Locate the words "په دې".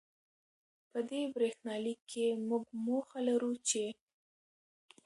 0.91-1.21